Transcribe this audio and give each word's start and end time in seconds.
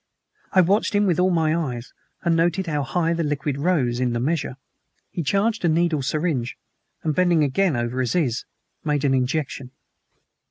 I 0.51 0.61
watched 0.61 0.95
him 0.95 1.05
with 1.05 1.19
all 1.19 1.29
my 1.29 1.55
eyes, 1.55 1.93
and 2.23 2.35
noted 2.35 2.65
how 2.65 2.81
high 2.81 3.13
the 3.13 3.21
liquid 3.23 3.59
rose 3.59 3.99
in 3.99 4.13
the 4.13 4.19
measure. 4.19 4.55
He 5.11 5.21
charged 5.21 5.63
a 5.63 5.69
needle 5.69 6.01
syringe, 6.01 6.57
and, 7.03 7.13
bending 7.13 7.43
again 7.43 7.75
over 7.75 8.01
Aziz, 8.01 8.45
made 8.83 9.05
an 9.05 9.13
injection. 9.13 9.69